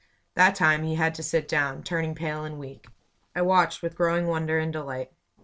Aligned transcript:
That 0.33 0.55
time 0.55 0.81
he 0.81 0.95
had 0.95 1.13
to 1.13 1.21
sit 1.21 1.47
down, 1.47 1.83
turning 1.83 2.15
pale 2.15 2.43
and 2.43 2.57
weak. 2.57 2.87
I 3.35 3.43
watched 3.43 3.83
with 3.83 3.93
growing 3.93 4.25
wonder 4.25 4.57
and 4.57 4.73
delight. 4.73 5.11